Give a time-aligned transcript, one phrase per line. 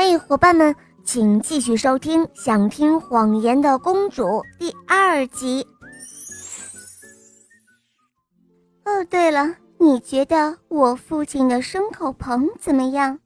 [0.00, 4.22] 嘿，伙伴们，请继续收听《想听谎言的公主》
[4.56, 5.66] 第二集。
[8.84, 13.18] 哦，对了，你觉得我父亲的牲口棚怎么样？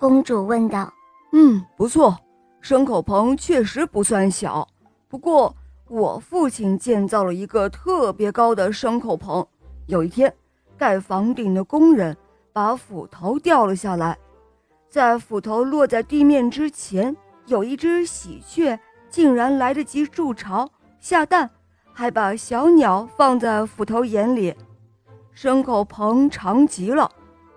[0.00, 0.90] 公主问道。
[1.32, 2.16] 嗯，不错，
[2.62, 4.66] 牲口棚确实不算小。
[5.10, 5.54] 不过，
[5.90, 9.46] 我父亲建造了一个特别高的牲口棚。
[9.88, 10.34] 有一天，
[10.78, 12.16] 盖房顶的工人
[12.50, 14.16] 把斧头掉了下来。
[14.94, 17.16] 在斧头落在地面之前，
[17.46, 18.78] 有一只喜鹊
[19.10, 20.70] 竟然来得及筑巢
[21.00, 21.50] 下蛋，
[21.92, 24.54] 还把小鸟放在斧头眼里。
[25.34, 27.10] 牲口棚长极了，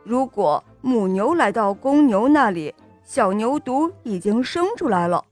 [0.03, 2.73] 如果母牛来到公牛那里，
[3.03, 5.23] 小牛犊已经生出来了。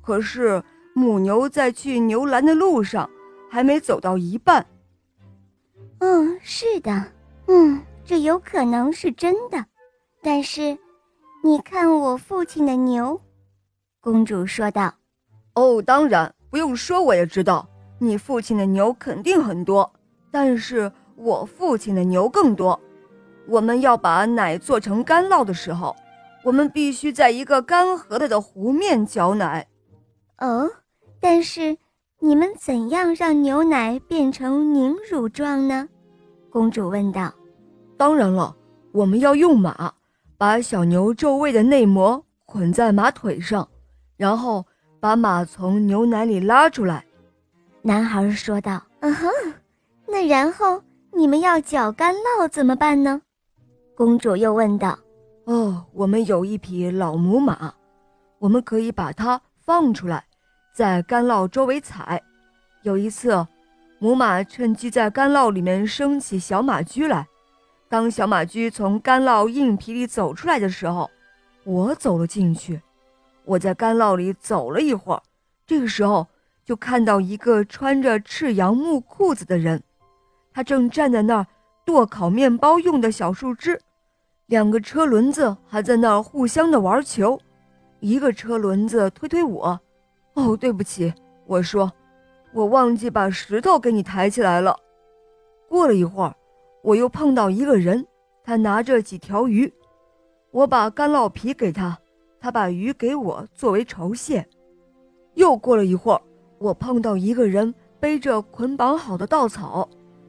[0.00, 0.62] 可是
[0.94, 3.10] 母牛在去牛栏的路上
[3.50, 4.64] 还没走到一半。
[5.98, 7.04] 嗯，是的，
[7.48, 9.62] 嗯，这有可能是真的，
[10.22, 10.78] 但是。
[11.42, 13.18] 你看我父亲的牛，
[14.02, 14.92] 公主说道。
[15.54, 17.66] 哦，当然不用说，我也知道
[17.98, 19.90] 你父亲的牛肯定很多，
[20.30, 22.78] 但是我父亲的牛更多。
[23.46, 25.96] 我们要把奶做成干酪的时候，
[26.44, 29.66] 我们必须在一个干涸了的湖面搅奶。
[30.40, 30.70] 哦，
[31.20, 31.74] 但是
[32.18, 35.88] 你们怎样让牛奶变成凝乳状呢？
[36.50, 37.32] 公主问道。
[37.96, 38.54] 当然了，
[38.92, 39.90] 我们要用马。
[40.40, 43.68] 把小牛皱胃的内膜捆在马腿上，
[44.16, 44.64] 然后
[44.98, 47.04] 把马从牛奶里拉出来。
[47.82, 49.28] 男孩说道：“嗯哼，
[50.08, 50.82] 那然后
[51.12, 53.20] 你们要搅干酪怎么办呢？”
[53.94, 54.98] 公主又问道。
[55.44, 57.74] “哦，我们有一匹老母马，
[58.38, 60.24] 我们可以把它放出来，
[60.74, 62.22] 在干酪周围踩。
[62.82, 63.46] 有一次，
[63.98, 67.28] 母马趁机在干酪里面生起小马驹来。”
[67.90, 71.10] 当小马驹从干酪硬皮里走出来的时候，
[71.64, 72.80] 我走了进去。
[73.44, 75.20] 我在干酪里走了一会儿，
[75.66, 76.24] 这个时候
[76.64, 79.82] 就看到一个穿着赤杨木裤子的人，
[80.54, 81.46] 他正站在那儿
[81.84, 83.80] 剁烤面包用的小树枝。
[84.46, 87.40] 两个车轮子还在那儿互相的玩球，
[87.98, 89.80] 一个车轮子推推我。
[90.34, 91.12] 哦，对不起，
[91.44, 91.92] 我说，
[92.52, 94.78] 我忘记把石头给你抬起来了。
[95.68, 96.32] 过了一会儿。
[96.82, 98.06] 我又碰到一个人，
[98.42, 99.72] 他拿着几条鱼，
[100.50, 101.98] 我把干酪皮给他，
[102.40, 104.46] 他把鱼给我作为酬谢。
[105.34, 106.20] 又过了一会儿，
[106.58, 109.88] 我碰到一个人背着捆绑好的稻草，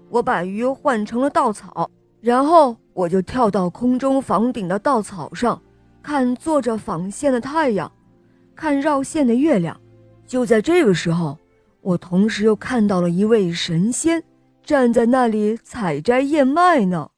[0.09, 1.89] 我把鱼换成了稻草，
[2.19, 5.61] 然后我就跳到空中房顶的稻草上，
[6.03, 7.89] 看坐着纺线的太阳，
[8.53, 9.79] 看绕线的月亮。
[10.27, 11.37] 就在这个时候，
[11.79, 14.21] 我同时又看到了一位神仙。
[14.71, 17.10] 站在那里采摘燕麦呢。